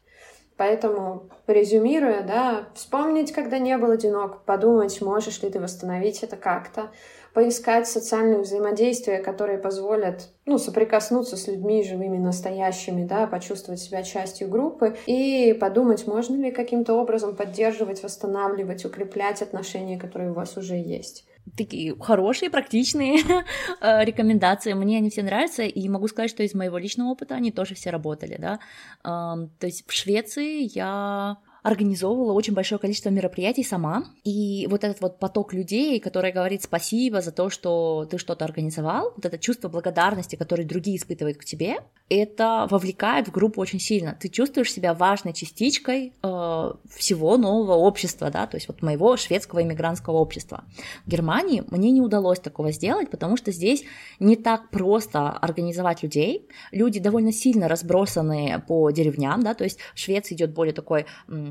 [0.56, 6.90] Поэтому, резюмируя, да, вспомнить, когда не был одинок, подумать, можешь ли ты восстановить это как-то,
[7.32, 14.48] поискать социальные взаимодействия, которые позволят ну, соприкоснуться с людьми живыми, настоящими, да, почувствовать себя частью
[14.48, 20.74] группы и подумать, можно ли каким-то образом поддерживать, восстанавливать, укреплять отношения, которые у вас уже
[20.74, 21.26] есть
[21.56, 23.20] такие хорошие, практичные
[23.80, 24.72] э, рекомендации.
[24.72, 27.90] Мне они все нравятся, и могу сказать, что из моего личного опыта они тоже все
[27.90, 28.58] работали, да.
[29.02, 35.18] То есть в Швеции я организовывала очень большое количество мероприятий сама, и вот этот вот
[35.18, 40.36] поток людей, который говорит спасибо за то, что ты что-то организовал, вот это чувство благодарности,
[40.36, 41.76] которое другие испытывают к тебе,
[42.08, 44.16] это вовлекает в группу очень сильно.
[44.20, 49.62] Ты чувствуешь себя важной частичкой э, всего нового общества, да, то есть вот моего шведского
[49.62, 50.64] иммигрантского общества.
[51.06, 53.84] В Германии мне не удалось такого сделать, потому что здесь
[54.18, 56.48] не так просто организовать людей.
[56.72, 61.06] Люди довольно сильно разбросаны по деревням, да, то есть в идет более такой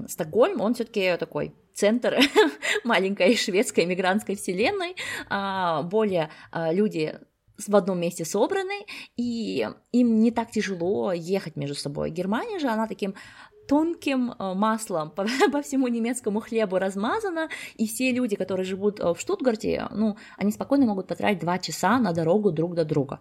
[0.07, 2.17] Стокгольм, он все-таки такой центр
[2.83, 4.95] маленькой шведской мигрантской вселенной,
[5.29, 7.19] а, более а, люди
[7.67, 8.85] в одном месте собраны,
[9.17, 12.09] и им не так тяжело ехать между собой.
[12.09, 13.15] Германия же, она таким
[13.67, 19.15] тонким а, маслом по, по всему немецкому хлебу размазана, и все люди, которые живут в
[19.17, 23.19] Штутгарте, ну, они спокойно могут потратить два часа на дорогу друг до друга.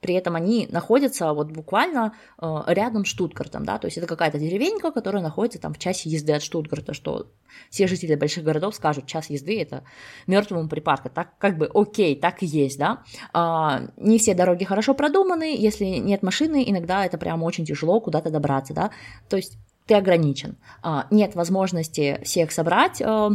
[0.00, 4.38] При этом они находятся вот буквально э, рядом с Штутгартом, да, то есть это какая-то
[4.38, 7.30] деревенька, которая находится там в часе езды от Штутгарта, что
[7.68, 9.84] все жители больших городов скажут, час езды это
[10.26, 13.02] мертвому припарка, так как бы окей, так и есть, да.
[13.32, 18.30] А, не все дороги хорошо продуманы, если нет машины, иногда это прям очень тяжело куда-то
[18.30, 18.90] добраться, да,
[19.28, 23.30] то есть ты ограничен, а, нет возможности всех собрать, э,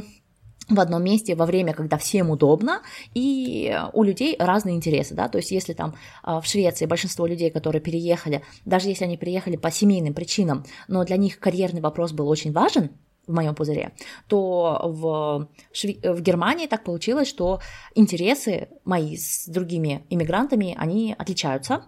[0.70, 2.82] в одном месте во время, когда всем удобно,
[3.14, 7.52] и у людей разные интересы, да, то есть если там а, в Швеции большинство людей,
[7.52, 12.30] которые переехали, даже если они приехали по семейным причинам, но для них карьерный вопрос был
[12.30, 12.92] очень важен,
[13.28, 13.92] в моем пузыре,
[14.28, 15.98] то в, Шве...
[16.04, 17.60] в Германии так получилось, что
[17.96, 21.86] интересы мои с другими иммигрантами, они отличаются,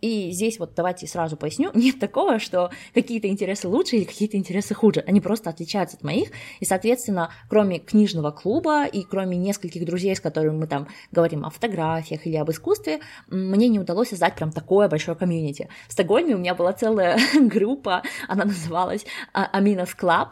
[0.00, 4.74] и здесь вот давайте сразу поясню, нет такого, что какие-то интересы лучше или какие-то интересы
[4.74, 5.04] хуже.
[5.06, 6.30] Они просто отличаются от моих.
[6.60, 11.50] И, соответственно, кроме книжного клуба и кроме нескольких друзей, с которыми мы там говорим о
[11.50, 15.68] фотографиях или об искусстве, мне не удалось создать прям такое большое комьюнити.
[15.88, 20.30] В Стокгольме у меня была целая группа, она называлась Аминас Club,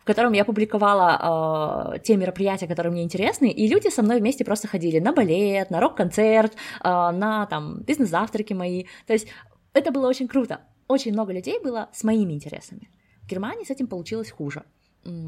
[0.00, 4.44] в котором я публиковала э, те мероприятия, которые мне интересны, и люди со мной вместе
[4.44, 8.84] просто ходили на балет, на рок-концерт, э, на там бизнес-завтраки мои.
[9.06, 9.28] То есть
[9.72, 10.60] это было очень круто.
[10.88, 12.90] Очень много людей было с моими интересами.
[13.22, 14.64] В Германии с этим получилось хуже.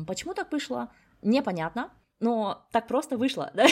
[0.06, 0.88] Почему так вышло?
[1.22, 1.90] Непонятно
[2.22, 3.66] но так просто вышло, да,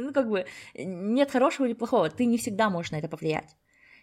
[0.00, 3.54] ну, как бы, нет хорошего или плохого, ты не всегда можешь на это повлиять.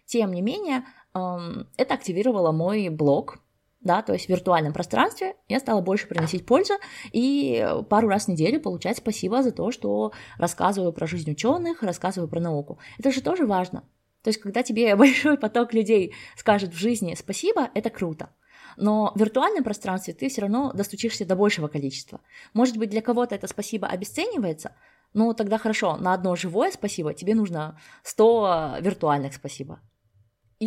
[0.06, 3.38] Тем не менее, эм, это активировало мой блог,
[3.80, 6.74] да, то есть в виртуальном пространстве я стала больше приносить пользу
[7.12, 12.28] и пару раз в неделю получать спасибо за то, что рассказываю про жизнь ученых, рассказываю
[12.28, 12.78] про науку.
[12.98, 13.84] Это же тоже важно.
[14.22, 18.30] То есть, когда тебе большой поток людей скажет в жизни спасибо, это круто.
[18.76, 22.20] Но в виртуальном пространстве ты все равно достучишься до большего количества.
[22.52, 24.76] Может быть, для кого-то это спасибо обесценивается,
[25.14, 29.80] но тогда хорошо, на одно живое спасибо тебе нужно 100 виртуальных спасибо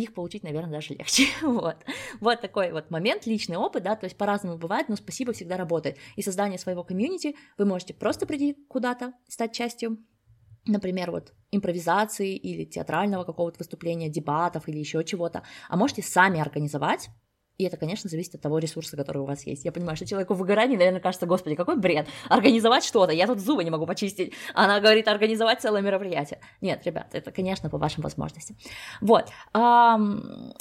[0.02, 1.26] их получить, наверное, даже легче.
[1.42, 1.76] вот.
[2.20, 5.96] вот такой вот момент, личный опыт, да, то есть по-разному бывает, но спасибо всегда работает.
[6.16, 9.98] И создание своего комьюнити вы можете просто прийти куда-то, стать частью,
[10.66, 17.08] например, вот импровизации или театрального какого-то выступления, дебатов или еще чего-то, а можете сами организовать
[17.56, 19.64] И это, конечно, зависит от того ресурса, который у вас есть.
[19.64, 22.08] Я понимаю, что человеку в выгорании, наверное, кажется, господи, какой бред.
[22.28, 24.32] Организовать что-то, я тут зубы не могу почистить.
[24.54, 26.40] Она говорит, организовать целое мероприятие.
[26.60, 28.56] Нет, ребят, это, конечно, по вашим возможностям.
[29.00, 29.28] Вот.
[29.52, 30.00] А,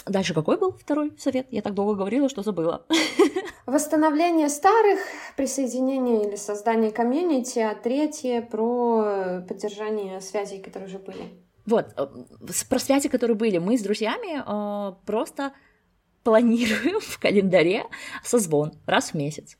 [0.06, 1.47] дальше какой был второй совет?
[1.49, 2.86] Я так долго говорила, что забыла.
[3.65, 4.99] Восстановление старых,
[5.36, 11.23] присоединение или создание комьюнити, а третье про поддержание связей, которые уже были.
[11.65, 12.08] Вот, э,
[12.69, 13.58] про связи, которые были.
[13.58, 15.53] Мы с друзьями э, просто
[16.23, 17.86] планируем в календаре
[18.23, 19.57] созвон раз в месяц.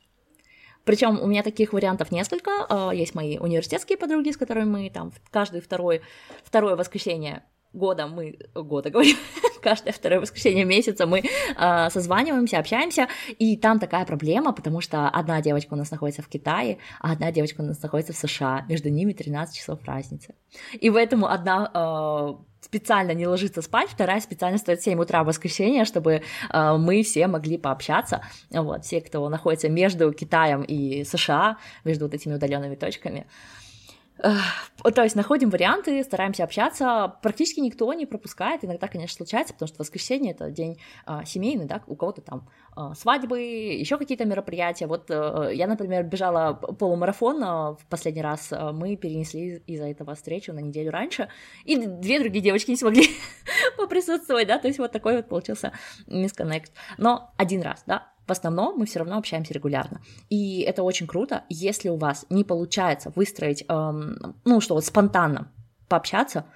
[0.84, 2.50] Причем у меня таких вариантов несколько.
[2.68, 6.02] А, есть мои университетские подруги, с которыми мы там каждое второе,
[6.44, 7.42] второе воскресенье
[7.74, 9.16] года мы, года говорю,
[9.60, 15.42] каждое второе воскресенье месяца мы э, созваниваемся, общаемся, и там такая проблема, потому что одна
[15.42, 18.88] девочка у нас находится в Китае, а одна девочка у нас находится в США, между
[18.90, 20.34] ними 13 часов разницы.
[20.72, 25.26] И поэтому одна э, специально не ложится спать, вторая специально стоит в 7 утра в
[25.26, 26.22] воскресенье, чтобы
[26.52, 32.14] э, мы все могли пообщаться, вот, все, кто находится между Китаем и США, между вот
[32.14, 33.26] этими удаленными точками,
[34.16, 37.16] то есть находим варианты, стараемся общаться.
[37.22, 38.64] Практически никто не пропускает.
[38.64, 42.94] Иногда, конечно, случается, потому что воскресенье это день а, семейный, да, у кого-то там а,
[42.94, 44.86] свадьбы, еще какие-то мероприятия.
[44.86, 48.52] Вот а, я, например, бежала полумарафон а, в последний раз.
[48.52, 51.28] А, мы перенесли из-за этого встречу на неделю раньше,
[51.64, 53.08] и две другие девочки не смогли
[53.76, 55.72] поприсутствовать, да, то есть вот такой вот получился
[56.06, 56.72] мисконнект.
[56.98, 60.00] Но один раз, да, в основном мы все равно общаемся регулярно.
[60.30, 65.52] И это очень круто, если у вас не получается выстроить, эм, ну что, вот спонтанно
[65.88, 66.46] пообщаться,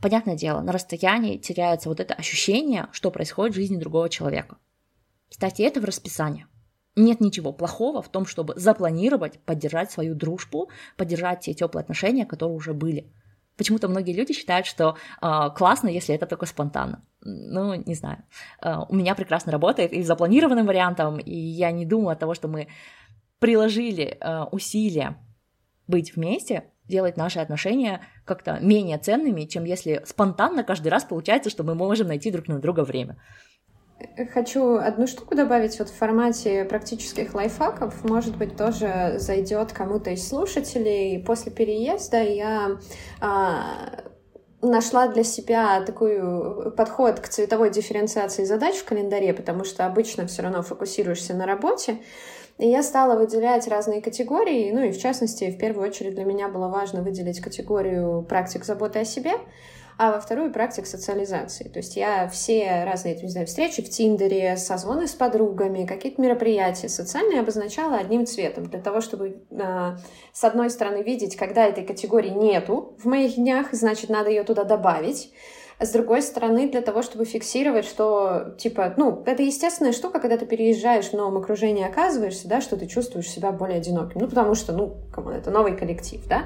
[0.00, 4.56] понятное дело, на расстоянии теряется вот это ощущение, что происходит в жизни другого человека.
[5.28, 6.46] Ставьте это в расписание.
[6.96, 12.56] Нет ничего плохого в том, чтобы запланировать, поддержать свою дружбу, поддержать те теплые отношения, которые
[12.56, 13.12] уже были.
[13.60, 17.04] Почему-то многие люди считают, что э, классно, если это только спонтанно.
[17.20, 18.24] Ну, не знаю.
[18.62, 22.48] Э, у меня прекрасно работает и запланированным вариантом, и я не думаю от того, что
[22.48, 22.68] мы
[23.38, 25.18] приложили э, усилия
[25.86, 31.62] быть вместе, делать наши отношения как-то менее ценными, чем если спонтанно каждый раз получается, что
[31.62, 33.18] мы можем найти друг на друга время.
[34.32, 38.04] Хочу одну штуку добавить вот в формате практических лайфхаков.
[38.04, 41.22] Может быть, тоже зайдет кому-то из слушателей.
[41.22, 42.78] После переезда я
[43.20, 44.02] а,
[44.62, 50.42] нашла для себя такой подход к цветовой дифференциации задач в календаре, потому что обычно все
[50.42, 51.98] равно фокусируешься на работе.
[52.58, 56.48] И я стала выделять разные категории, ну и в частности, в первую очередь для меня
[56.48, 59.32] было важно выделить категорию практик заботы о себе,
[60.02, 61.68] а во вторую практик социализации.
[61.68, 66.88] То есть я все разные, не знаю, встречи в Тиндере, созвоны с подругами, какие-то мероприятия
[66.88, 69.96] социальные обозначала одним цветом, для того, чтобы э,
[70.32, 74.64] с одной стороны видеть, когда этой категории нету в моих днях, значит, надо ее туда
[74.64, 80.20] добавить, а с другой стороны, для того, чтобы фиксировать, что, типа, ну, это естественная штука,
[80.20, 84.20] когда ты переезжаешь в новом окружении, оказываешься, да, что ты чувствуешь себя более одиноким.
[84.20, 86.44] Ну, потому что, ну, кому это новый коллектив, да.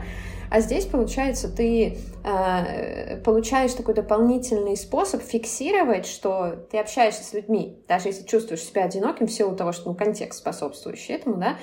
[0.50, 7.82] А здесь, получается, ты э, получаешь такой дополнительный способ фиксировать, что ты общаешься с людьми,
[7.88, 11.56] даже если чувствуешь себя одиноким в силу того, что ну, контекст способствующий этому, да,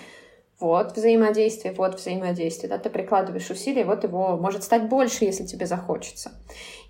[0.60, 5.65] вот взаимодействие, вот взаимодействие, да, ты прикладываешь усилия, вот его может стать больше, если тебе
[5.65, 6.31] захочется.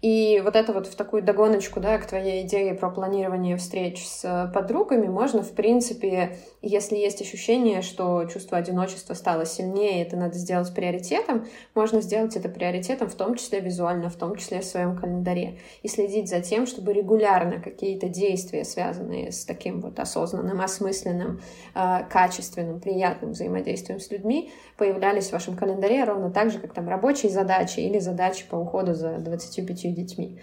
[0.02, 4.52] И вот это вот в такую догоночку, да, к твоей идее про планирование встреч с
[4.52, 10.74] подругами можно, в принципе, если есть ощущение, что чувство одиночества стало сильнее, это надо сделать
[10.74, 15.60] приоритетом, можно сделать это приоритетом, в том числе визуально, в том числе в своем календаре,
[15.84, 21.42] и следить за тем, чтобы регулярно какие-то действия, связанные с таким вот осознанным, осмысленным,
[21.76, 26.90] э, качественным, приятным взаимодействием с людьми, появлялись в вашем календаре ровно так же, как там
[26.90, 30.42] рабочие задачи или задачи по уходу за 25 детьми.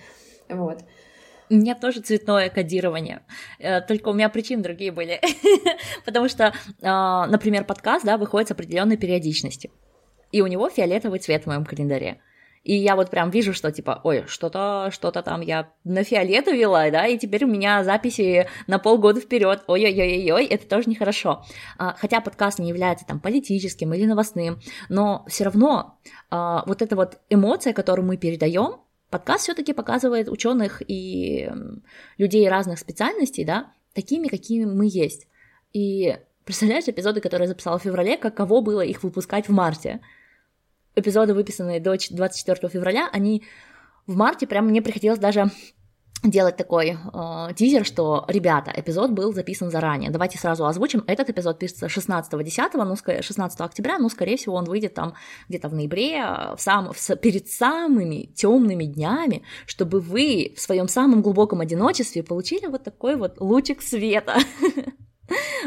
[0.48, 0.78] Вот.
[1.50, 3.22] У меня тоже цветное кодирование,
[3.58, 5.20] э, только у меня причин другие были.
[6.04, 9.70] Потому что, а, например, подкаст да, выходит с определенной периодичностью,
[10.30, 12.20] и у него фиолетовый цвет в моем календаре.
[12.64, 17.06] И я вот прям вижу, что типа, ой, что-то, что-то там я на фиолетовила, да,
[17.06, 19.62] и теперь у меня записи на полгода вперед.
[19.66, 21.44] Ой-ой-ой-ой, это тоже нехорошо.
[21.78, 25.98] А, хотя подкаст не является там политическим или новостным, но все равно
[26.30, 31.50] а, вот эта вот эмоция, которую мы передаем, Подкаст все-таки показывает ученых и
[32.18, 35.26] людей разных специальностей, да, такими, какими мы есть.
[35.72, 40.00] И представляешь, эпизоды, которые я записала в феврале, каково было их выпускать в марте.
[40.94, 43.44] Эпизоды, выписанные до 24 февраля, они
[44.06, 45.50] в марте прям мне приходилось даже
[46.22, 50.10] делать такой э, тизер, что, ребята, эпизод был записан заранее.
[50.10, 51.04] Давайте сразу озвучим.
[51.06, 55.14] Этот эпизод пишется 16-10, ну, 16 октября, ну, скорее всего, он выйдет там
[55.48, 56.22] где-то в ноябре,
[56.56, 62.66] в сам, в, перед самыми темными днями, чтобы вы в своем самом глубоком одиночестве получили
[62.66, 64.38] вот такой вот лучик света.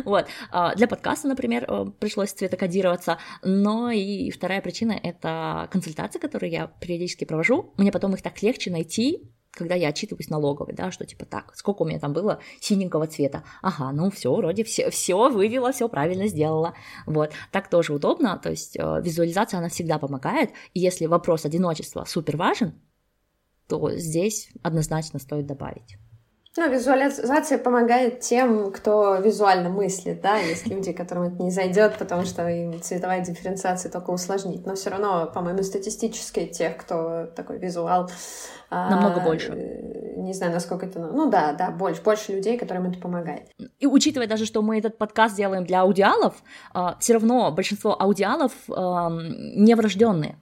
[0.06, 0.26] Вот.
[0.50, 6.68] А, для подкаста, например, э, пришлось цветокодироваться, но и вторая причина— это консультации, которые я
[6.68, 7.72] периодически провожу.
[7.78, 11.84] Мне потом их так легче найти, когда я отчитываюсь налоговой, да, что типа так, сколько
[11.84, 16.28] у меня там было синенького цвета, ага, ну все, вроде все, все вывела, все правильно
[16.28, 16.74] сделала,
[17.06, 22.06] вот, так тоже удобно, то есть э, визуализация, она всегда помогает, и если вопрос одиночества
[22.06, 22.74] супер важен,
[23.68, 25.98] то здесь однозначно стоит добавить.
[26.58, 32.26] Ну, визуализация помогает тем, кто визуально мыслит, да, есть люди, которым это не зайдет, потому
[32.26, 34.66] что им цветовая дифференциация только усложнит.
[34.66, 38.12] Но все равно, по-моему, статистически тех, кто такой визуал,
[38.70, 39.54] намного а, больше.
[40.18, 43.48] Не знаю, насколько это, ну да, да, больше, больше людей, которым это помогает.
[43.80, 46.36] И учитывая даже, что мы этот подкаст делаем для аудиалов,
[46.74, 50.38] а, все равно большинство аудиалов не врожденные.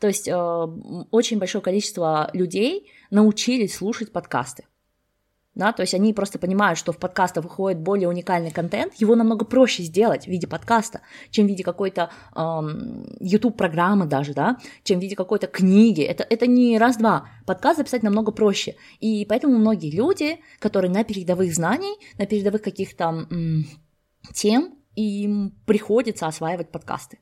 [0.00, 0.66] То есть а,
[1.10, 4.64] очень большое количество людей научились слушать подкасты
[5.56, 9.46] да, то есть они просто понимают, что в подкастах выходит более уникальный контент, его намного
[9.46, 11.00] проще сделать в виде подкаста,
[11.30, 16.02] чем в виде какой-то эм, YouTube-программы даже, да, чем в виде какой-то книги.
[16.02, 17.28] Это, это не раз-два.
[17.46, 18.76] Подкаст записать намного проще.
[19.00, 23.64] И поэтому многие люди, которые на передовых знаний, на передовых каких-то м,
[24.34, 27.18] тем, им приходится осваивать подкасты.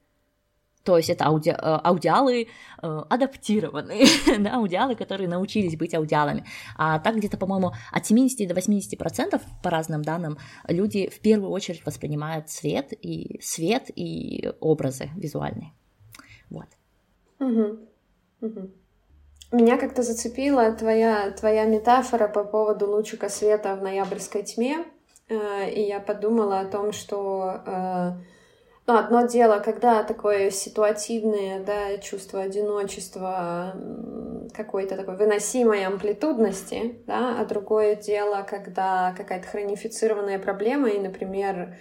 [0.84, 2.48] То есть это ауди, э, аудиалы
[2.82, 4.06] э, адаптированные,
[4.38, 6.44] да, аудиалы, которые научились быть аудиалами.
[6.76, 11.50] А так где-то, по-моему, от 70 до 80 процентов, по разным данным, люди в первую
[11.50, 15.72] очередь воспринимают цвет и свет и образы визуальные.
[16.50, 16.68] Вот.
[17.40, 17.78] Угу.
[18.42, 18.70] Угу.
[19.52, 24.84] Меня как-то зацепила твоя, твоя метафора по поводу лучика света в ноябрьской тьме,
[25.28, 28.12] э, и я подумала о том, что э,
[28.86, 33.74] ну, одно дело, когда такое ситуативное, да, чувство одиночества,
[34.52, 41.78] какой-то такой выносимой амплитудности, да, а другое дело, когда какая-то хронифицированная проблема, и, например,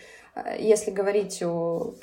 [0.58, 1.94] если говорить о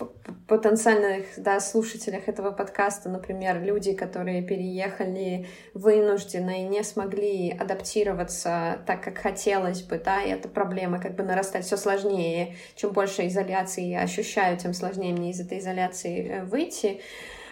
[0.47, 9.03] потенциальных да, слушателях этого подкаста, например, люди, которые переехали вынужденно и не смогли адаптироваться так,
[9.03, 12.55] как хотелось бы, да, и эта проблема как бы нарастает все сложнее.
[12.77, 17.01] Чем больше изоляции я ощущаю, тем сложнее мне из этой изоляции э, выйти.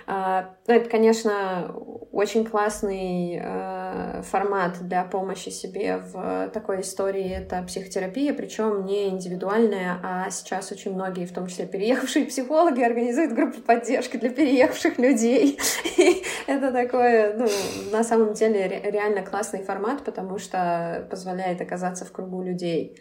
[0.08, 1.74] Это, конечно,
[2.12, 7.30] очень классный э, формат для помощи себе в такой истории.
[7.30, 13.34] Это психотерапия, причем не индивидуальная, а сейчас очень многие, в том числе переехавшие психологи, организуют
[13.34, 15.60] группы поддержки для переехавших людей.
[15.98, 17.46] И это такое, ну,
[17.92, 22.98] на самом деле, реально классный формат, потому что позволяет оказаться в кругу людей.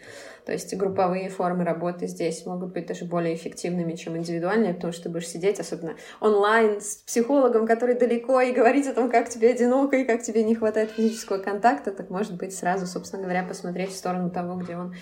[0.48, 5.02] То есть групповые формы работы здесь могут быть даже более эффективными, чем индивидуальные, потому что
[5.02, 9.50] ты будешь сидеть, особенно онлайн, с психологом, который далеко, и говорить о том, как тебе
[9.50, 13.90] одиноко и как тебе не хватает физического контакта, так может быть сразу, собственно говоря, посмотреть
[13.90, 14.94] в сторону того, где он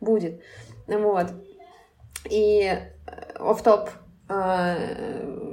[0.00, 0.40] будет.
[0.86, 1.26] Вот.
[2.30, 2.72] И
[3.34, 4.03] оф-топ а,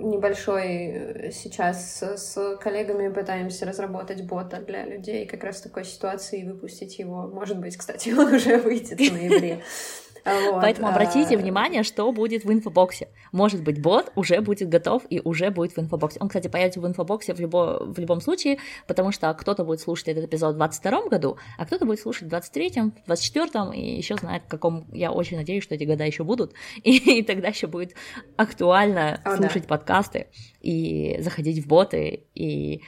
[0.03, 6.45] небольшой сейчас с коллегами пытаемся разработать бота для людей как раз в такой ситуации и
[6.47, 7.27] выпустить его.
[7.27, 9.63] Может быть, кстати, он уже выйдет в ноябре.
[10.25, 10.61] Вот.
[10.61, 11.37] Поэтому обратите а...
[11.37, 13.07] внимание, что будет в инфобоксе.
[13.31, 16.19] Может быть, бот уже будет готов и уже будет в инфобоксе.
[16.19, 17.83] Он, кстати, появится в инфобоксе в, любо...
[17.83, 21.85] в любом случае, потому что кто-то будет слушать этот эпизод в 22 году, а кто-то
[21.85, 24.87] будет слушать в 23-м, в 24-м, и еще знает, в каком...
[24.91, 26.53] Я очень надеюсь, что эти года еще будут,
[26.83, 27.95] и, и тогда еще будет
[28.37, 29.69] актуально О, слушать да.
[29.69, 30.27] подкасты
[30.61, 32.81] и заходить в боты, и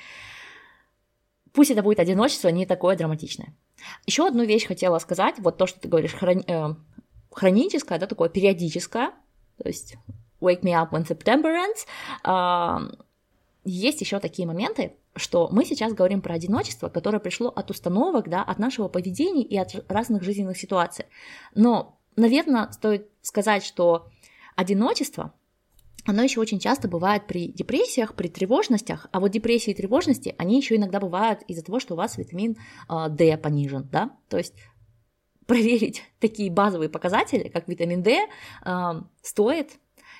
[1.53, 3.55] пусть это будет одиночество не такое драматичное.
[4.05, 6.43] Еще одну вещь хотела сказать, вот то, что ты говоришь, храни...
[7.33, 9.11] хроническое, да, такое периодическое,
[9.57, 9.95] то есть
[10.41, 11.53] Wake Me Up When September
[12.25, 12.97] Ends,
[13.65, 18.43] есть еще такие моменты, что мы сейчас говорим про одиночество, которое пришло от установок, да,
[18.43, 21.05] от нашего поведения и от разных жизненных ситуаций.
[21.55, 24.09] Но, наверное, стоит сказать, что
[24.55, 25.33] одиночество,
[26.05, 30.57] оно еще очень часто бывает при депрессиях, при тревожностях, а вот депрессии и тревожности, они
[30.57, 32.57] еще иногда бывают из-за того, что у вас витамин
[32.89, 34.55] а, D понижен, да, то есть
[35.45, 38.27] проверить такие базовые показатели, как витамин D,
[39.21, 39.71] стоит.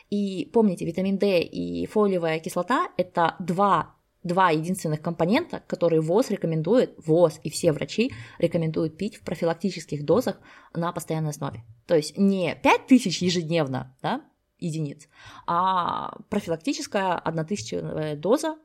[0.10, 6.96] И помните, витамин D и фолиевая кислота– это два два единственных компонента, которые ВОЗ рекомендует,
[7.06, 10.40] ВОЗ и все врачи рекомендуют пить в профилактических дозах
[10.74, 11.64] на постоянной основе.
[11.88, 14.22] То есть не 5000 ежедневно да,
[14.60, 15.08] единиц,
[15.46, 18.58] а профилактическая 1000 доза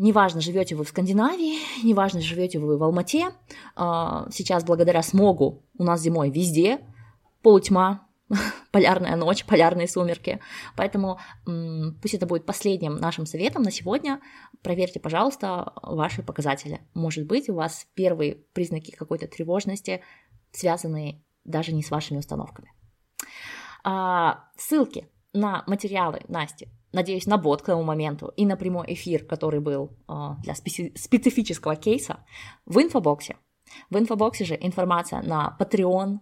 [0.00, 3.34] Неважно, живете вы в Скандинавии, неважно, живете вы в Алмате.
[3.76, 6.80] А, сейчас благодаря смогу у нас зимой везде
[7.42, 8.08] полутьма,
[8.72, 10.40] полярная ночь, полярные сумерки.
[10.74, 14.22] Поэтому пусть это будет последним нашим советом на сегодня.
[14.62, 16.80] Проверьте, пожалуйста, ваши показатели.
[16.94, 20.00] Может быть, у вас первые признаки какой-то тревожности,
[20.50, 22.72] связанные даже не с вашими установками.
[23.84, 29.24] А, ссылки на материалы Насти надеюсь, на бот к тому моменту и на прямой эфир,
[29.24, 30.12] который был э,
[30.42, 32.24] для специ- специфического кейса
[32.66, 33.36] в инфобоксе.
[33.90, 36.18] В инфобоксе же информация на Patreon,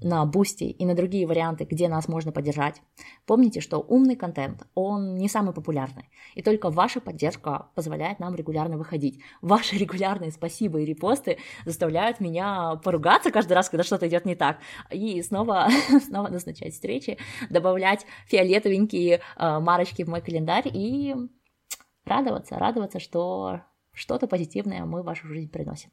[0.00, 2.82] на Boosty и на другие варианты, где нас можно поддержать.
[3.26, 8.76] Помните, что умный контент, он не самый популярный, и только ваша поддержка позволяет нам регулярно
[8.76, 9.20] выходить.
[9.42, 14.58] Ваши регулярные спасибо и репосты заставляют меня поругаться каждый раз, когда что-то идет не так,
[14.90, 15.68] и снова,
[16.06, 17.18] снова назначать встречи,
[17.50, 21.14] добавлять фиолетовенькие э, марочки в мой календарь и
[22.04, 23.60] радоваться, радоваться, что
[23.92, 25.90] что-то позитивное мы в вашу жизнь приносим.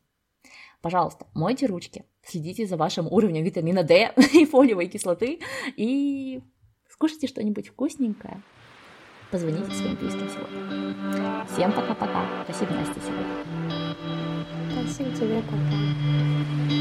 [0.81, 5.39] Пожалуйста, мойте ручки, следите за вашим уровнем витамина D и фолиевой кислоты
[5.75, 6.41] и
[6.89, 8.41] скушайте что-нибудь вкусненькое.
[9.31, 11.45] Позвоните своим близким сегодня.
[11.51, 12.25] Всем пока-пока.
[12.45, 13.95] Спасибо, Настя, сегодня.
[14.71, 16.76] Спасибо тебе, пока.